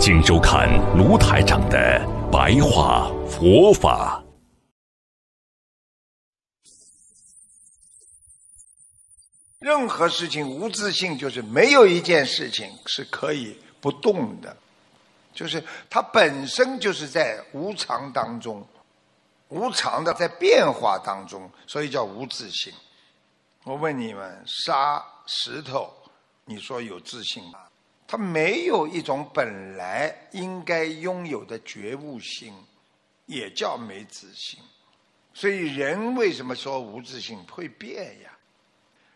[0.00, 2.00] 请收看卢台长的
[2.30, 4.22] 白话佛法。
[9.58, 14.56] 任何事情无自信，就是没有一件事情是可以不动的，
[15.34, 18.64] 就是它本身就是在无常当中，
[19.48, 22.72] 无常的在变化当中，所以叫无自信。
[23.64, 25.92] 我问你们，沙石头，
[26.44, 27.67] 你说有自信吗？
[28.10, 32.54] 他没有一种本来应该拥有的觉悟心，
[33.26, 34.58] 也叫没自信。
[35.34, 38.30] 所以人为什么说无自信会变呀？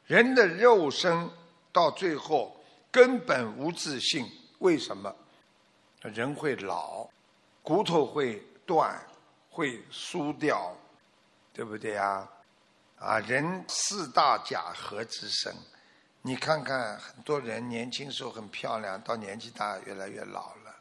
[0.06, 1.28] 人的肉身
[1.72, 2.54] 到最后
[2.90, 5.16] 根本无自信，为什么？
[6.02, 7.08] 人会老，
[7.62, 9.02] 骨头会断，
[9.48, 10.76] 会疏掉，
[11.54, 12.28] 对不对呀？
[12.98, 15.50] 啊，人四大假合之身。
[16.24, 20.76] 你看看，很多人年轻时候很漂亮，到年纪大越来越老了。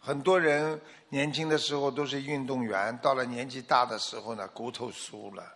[0.00, 5.54] 很多人年轻的时候都是运动员，到了年纪大的时候呢，骨头疏了。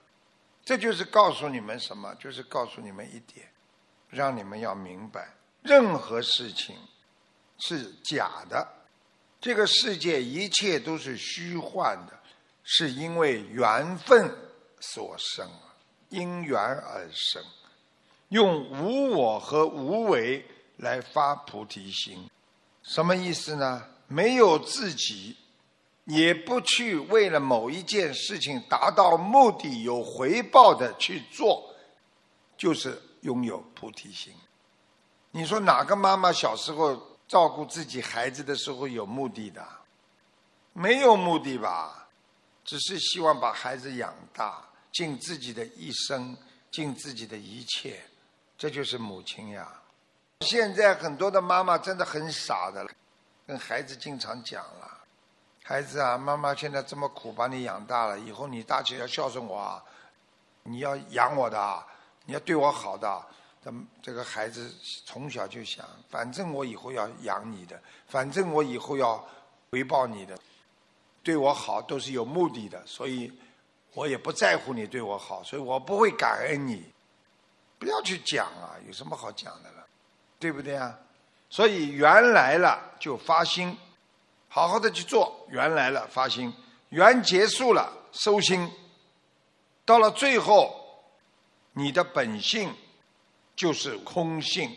[0.65, 2.15] 这就是告诉你们什么？
[2.15, 3.49] 就是告诉你们一点，
[4.09, 6.77] 让你们要明白，任何事情
[7.59, 8.69] 是假的，
[9.41, 12.17] 这个世界一切都是虚幻的，
[12.63, 14.33] 是因为缘分
[14.79, 15.51] 所生，
[16.11, 17.43] 因缘而生。
[18.33, 20.43] 用无我和无为
[20.79, 22.31] 来发菩提心，
[22.83, 23.87] 什么意思呢？
[24.09, 25.37] 没有自己，
[26.07, 31.75] 也不去为了某一件事情达到目的有回报的去做，
[32.57, 34.33] 就是拥有菩提心。
[35.31, 39.63] 你说哪个妈妈小时候照顾自己孩子的时候有目的的？
[40.73, 42.09] 没有目的吧？
[42.65, 46.35] 只是希望把孩子养大，尽自己的一生，
[46.71, 48.03] 尽自己的一切。
[48.63, 49.69] 这就是母亲呀！
[50.43, 52.87] 现在很多的妈妈真的很傻的，
[53.45, 54.99] 跟孩子经常讲了
[55.67, 59.83] ：“孩子啊，妈妈现在这么苦把你养大了，以后你大起要孝顺我啊，
[60.63, 61.85] 你要养我的啊，
[62.25, 63.21] 你要对我好的。”
[63.65, 64.73] 这这个孩子
[65.05, 69.27] 从小就想：反正我以后要养你的，反正我以后要
[69.73, 70.39] 回报你的，
[71.25, 73.33] 对我好都是有目的的，所以
[73.95, 76.93] 我也不在乎你对我好，所以我不会感恩你。
[77.83, 79.85] 不要去讲啊，有什么好讲的了，
[80.39, 80.97] 对不对啊？
[81.51, 83.77] 所以缘来了就发心，
[84.49, 85.45] 好好的去做。
[85.51, 86.55] 缘来了发心，
[86.91, 88.71] 缘结束了收心。
[89.85, 91.03] 到了最后，
[91.73, 92.73] 你的本性
[93.57, 94.71] 就是空性。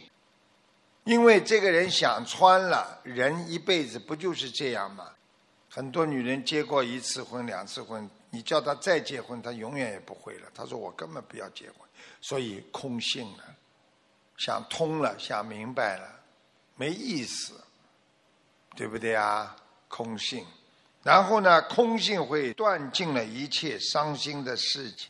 [1.03, 5.11] 因为这个人想穿了，人一辈子不就是这样吗？
[5.69, 10.49] 很多女人结过一次婚、两次婚，你叫他再结婚，他永远也不会了。
[10.53, 11.77] 他说：“我根本不要结婚。”
[12.19, 13.55] 所以空性了，
[14.37, 16.19] 想通了，想明白了，
[16.75, 17.53] 没意思，
[18.75, 19.55] 对不对啊？
[19.87, 20.45] 空性，
[21.01, 21.61] 然后呢？
[21.61, 25.09] 空性会断尽了一切伤心的事情，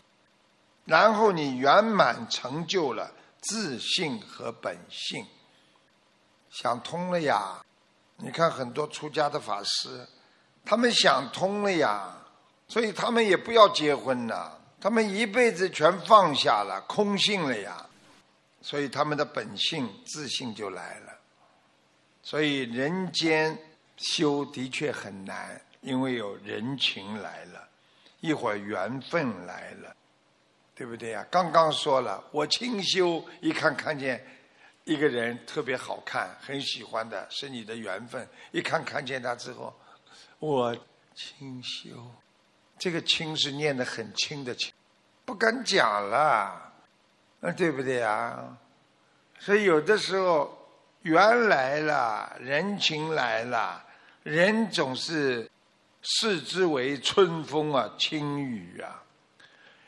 [0.86, 3.12] 然后你圆满成就了
[3.42, 5.26] 自信和本性，
[6.52, 7.66] 想通了呀！
[8.18, 10.08] 你看很多出家的法师，
[10.64, 12.16] 他们想通了呀，
[12.68, 14.62] 所以他们也不要结婚了。
[14.82, 17.86] 他们一辈子全放下了，空性了呀，
[18.62, 21.14] 所以他们的本性自信就来了。
[22.22, 23.58] 所以人间
[23.98, 27.68] 修的确很难，因为有人情来了，
[28.20, 29.96] 一会儿缘分来了，
[30.76, 31.26] 对不对呀？
[31.32, 34.24] 刚刚说了，我清修，一看看见
[34.84, 38.28] 一个人特别好看，很喜欢的，是你的缘分。
[38.52, 39.74] 一看看见他之后，
[40.40, 40.76] 我
[41.16, 41.92] 清修。
[42.78, 44.72] 这个轻是念得很轻的轻，
[45.24, 46.74] 不敢讲了，
[47.40, 48.58] 那对不对啊？
[49.40, 50.58] 所以有的时候
[51.04, 53.84] 缘来了，人情来了，
[54.24, 55.50] 人总是
[56.02, 59.02] 视之为春风啊，轻雨啊。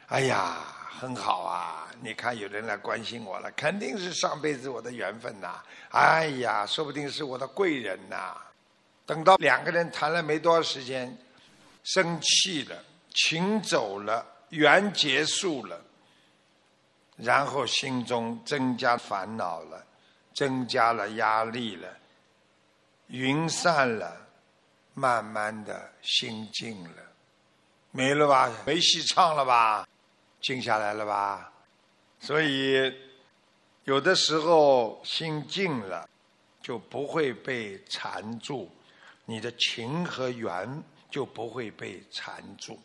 [0.08, 0.58] 哎呀，
[1.00, 1.88] 很好啊！
[2.02, 5.62] 你看有人来关心我了，肯定是上辈子我的缘分呐。
[5.90, 8.38] 哎呀，说不定是我的贵人呐。
[9.06, 11.18] 等到两个人谈了没多少时间。
[11.88, 15.82] 生气了，情走了，缘结束了，
[17.16, 19.86] 然后心中增加烦恼了，
[20.36, 21.88] 增加了压力了，
[23.08, 24.28] 云散了，
[24.96, 27.04] 慢慢的心静了，
[27.92, 28.52] 没了吧？
[28.66, 29.88] 没戏唱了吧？
[30.42, 31.50] 静下来了吧？
[32.20, 32.94] 所以
[33.86, 36.10] 有的时候心静了，
[36.62, 38.70] 就不会被缠住，
[39.24, 42.80] 你的情和缘就不会被缠住。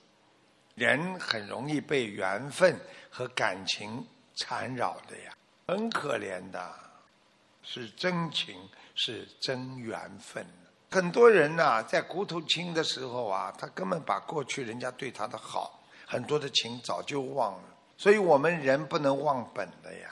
[0.75, 2.79] 人很容易被缘分
[3.11, 5.37] 和感情缠绕的呀，
[5.67, 6.75] 很可怜的，
[7.63, 8.57] 是真情，
[8.95, 10.47] 是真缘分。
[10.91, 17.65] 很多人呐，在骨头轻的时候啊，他根本把过去人家对他的好，很多的情早就忘了。
[17.97, 20.09] 所以我们人不能忘本的呀。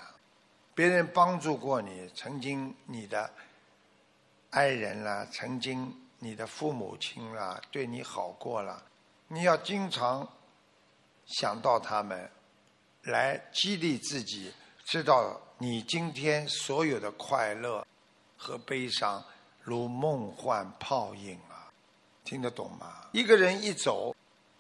[0.74, 3.30] 别人帮助过你，曾经你的
[4.50, 8.82] 爱人啦，曾经你的父母亲啦，对你好过了，
[9.28, 10.28] 你要经常。
[11.26, 12.28] 想到他们，
[13.02, 14.52] 来激励自己，
[14.84, 17.87] 知道你今天所有的快乐
[18.37, 19.25] 和悲伤，
[19.62, 21.70] 如梦幻泡影啊，
[22.25, 23.06] 听得懂吗？
[23.12, 24.14] 一个人一走，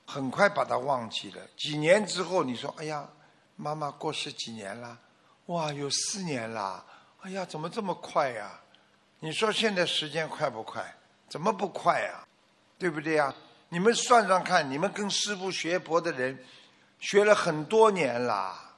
[0.06, 1.44] 很快把他忘记了。
[1.56, 3.08] 几年之后，你说：“哎呀，
[3.56, 4.96] 妈妈过世几年了？
[5.46, 6.86] 哇，有四年了！
[7.22, 8.60] 哎呀，怎么这么快呀？”
[9.18, 10.94] 你说现在时间快不快？
[11.30, 12.26] 怎么不快呀？
[12.76, 13.34] 对不对呀？
[13.70, 16.38] 你们算算看，你们跟师傅学佛的人。
[16.98, 18.74] 学了很多年了，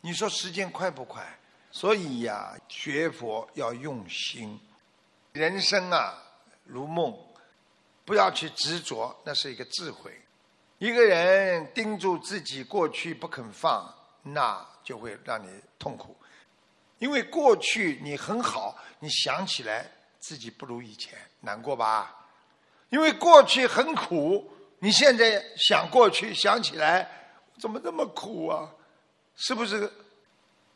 [0.00, 1.26] 你说时间快不快？
[1.72, 4.60] 所以呀，学佛要用心。
[5.32, 6.14] 人生啊，
[6.62, 7.12] 如梦，
[8.04, 10.16] 不要去执着，那是一个智慧。
[10.78, 13.92] 一个人盯住自己过去不肯放，
[14.22, 16.16] 那就会让你痛苦。
[16.98, 19.90] 因为过去你很好，你想起来
[20.26, 22.26] 自己不如以前，难过吧？
[22.88, 24.50] 因为过去很苦，
[24.80, 27.08] 你现在想过去，想起来。
[27.60, 28.68] 怎么这么苦啊？
[29.36, 29.88] 是不是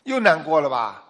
[0.05, 1.05] 又难过了吧？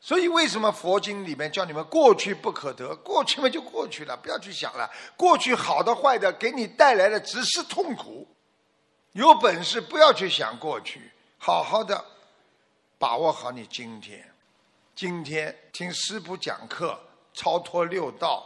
[0.00, 2.96] 所以为什么佛经里面叫你们过去不可得？
[2.96, 4.90] 过去嘛就过去了，不要去想了。
[5.16, 8.26] 过去好的坏的给你带来的只是痛苦。
[9.12, 12.04] 有本事不要去想过去，好好的
[12.98, 14.28] 把握好你今天。
[14.96, 17.00] 今天听师傅讲课，
[17.34, 18.42] 超脱六道，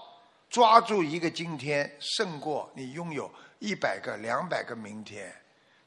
[0.51, 5.33] 抓住一个今天，胜过你拥有一百个、两百个明天。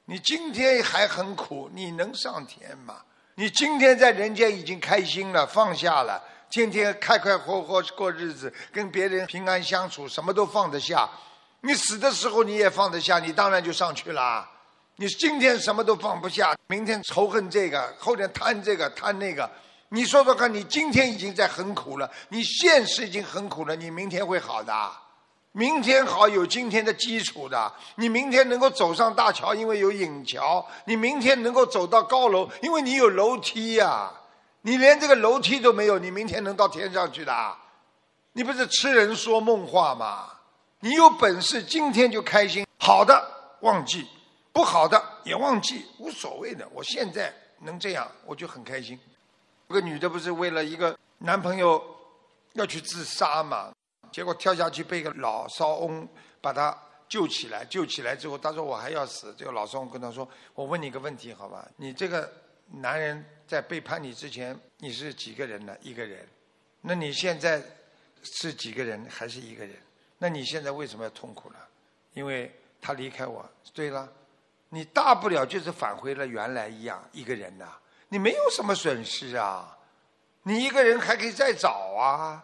[0.05, 3.01] 你今天还很苦，你能上天吗？
[3.35, 11.09] 你今天在人间已经开心了，放下了，天天开开活活过日子，跟别人平安相处，什么都放得下。
[11.61, 14.47] 你死的时候你也放得下，你当然就上去了。
[14.97, 19.49] 你今天什么都放不下，明天仇恨这个，后天贪这个贪那个。
[19.93, 24.73] 你说说看，你今天已经在很苦了，你现实已经很苦了，你明天会好的。
[25.51, 34.09] 明天好有今天的基础的，你明天能够走上大桥，因为有引桥；你明天能够走到高楼，因为你有楼梯呀。
[34.61, 37.55] 你连这个楼梯都没有，你明天能到天上去的？
[38.31, 40.29] 你不是痴人说梦话吗？
[40.79, 43.21] 你有本事今天就开心，好的
[43.59, 44.07] 忘记，
[44.53, 46.65] 不好的也忘记，无所谓的。
[46.73, 48.97] 我现在能这样，我就很开心。
[49.71, 51.81] 有个女的不是为了一个男朋友
[52.55, 53.73] 要去自杀嘛？
[54.11, 56.05] 结果跳下去被一个老少翁
[56.41, 56.77] 把他
[57.07, 59.33] 救起来，救起来之后，他说我还要死。
[59.37, 61.65] 这个老少翁跟他说：“我问你个问题，好吧？
[61.77, 62.29] 你这个
[62.81, 65.73] 男人在背叛你之前，你是几个人呢？
[65.79, 66.27] 一个人。
[66.81, 67.63] 那你现在
[68.23, 69.07] 是几个人？
[69.09, 69.73] 还是一个人？
[70.17, 71.55] 那你现在为什么要痛苦呢？
[72.13, 73.49] 因为他离开我。
[73.73, 74.11] 对了，
[74.67, 77.71] 你大不了就是返回了原来一样一个人呐，
[78.11, 79.75] 你没有什么损失啊，
[80.43, 82.43] 你一个人还可以再找啊。”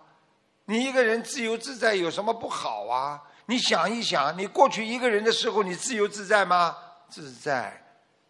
[0.69, 3.21] 你一个人自由自在有什么不好啊？
[3.45, 6.75] 你想一想，你过去一个人的时候，你自由自在吗？
[7.07, 7.81] 自在。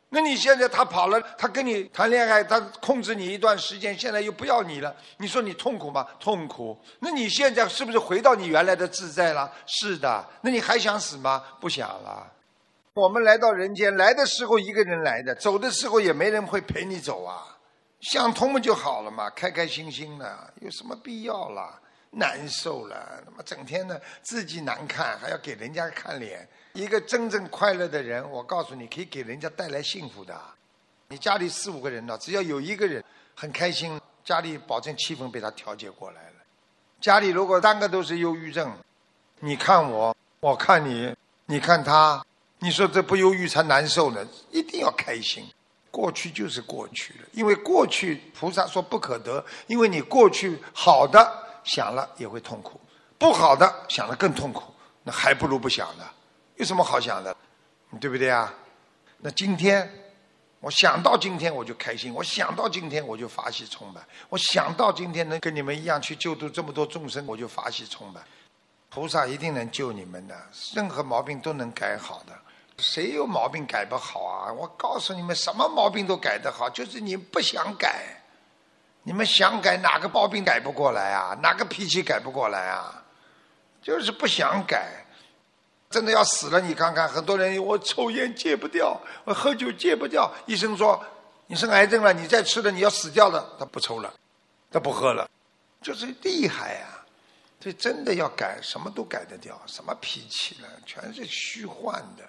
[0.10, 6.06] 那你现在他跑了，他跟你谈恋爱，他控制你一段时间，现在又不要你了，你说你痛苦吗？
[6.20, 6.80] 痛苦。
[7.00, 9.52] 那你现在是不是回到你原来的自在了？
[9.66, 10.24] 是的。
[10.42, 11.44] 那你还想死吗？
[11.60, 12.32] 不想了。
[12.98, 17.56] 我们来到人间，来的时候一个人来的，走的时候也没人会陪你走啊。
[18.02, 21.80] 想通了就好了嘛，开开心心的，有什么必要了？
[22.10, 26.50] 难受了，他妈整天呢自己难看，还要给人家看脸。
[26.74, 30.36] 一个真正快乐的人，我告诉你，可以给人家带来幸福的。
[31.10, 33.04] 你家里四五个人呢，只要有一个人
[33.36, 36.36] 很开心，家里保证气氛被他调节过来了。
[37.00, 38.76] 家里如果三个都是忧郁症，
[39.42, 42.26] 你看我，我看你，你看他，
[42.60, 44.28] 你说这不忧郁才难受呢？
[44.52, 45.46] 一定要开心。
[45.92, 51.44] 过去就是过去了，因为过去菩萨说不可得，因为你过去好的。
[51.64, 52.80] 想了也会痛苦，
[53.18, 54.74] 不好的想了更痛苦，
[55.04, 56.10] 那还不如不想呢，
[56.56, 57.36] 有什么好想的，
[58.00, 58.54] 对不对啊？
[59.18, 59.92] 那今天
[60.62, 68.24] 我想到今天我就开心，我想到今天我就法喜充满，我想到今天能跟你们一样去救度这么多众生，我就法喜充满。
[68.90, 70.42] 菩萨一定能救你们的，
[70.74, 72.34] 任何毛病都能改好的。
[72.78, 74.54] 谁有毛病改不好啊？
[74.54, 78.22] 我告诉你们，什么毛病都改得好，就是你不想改。
[79.04, 81.38] 你们想改哪个毛病改不过来啊？
[81.42, 83.04] 哪个脾气改不过来啊？
[83.82, 85.06] 就是不想改。
[85.90, 90.30] 真的要死了，你看看，很多人我抽烟戒不掉，我喝酒戒不掉。
[90.46, 91.02] 医生说
[91.48, 93.56] 你生癌症了，你再吃了你要死掉了。
[93.58, 94.14] 他不抽了，
[94.70, 95.30] 他不喝了，
[95.82, 96.88] 就是厉害呀。
[97.60, 100.68] 这真的要改，什么都改得掉，什么脾气呢？
[100.86, 102.24] 全是虚幻的。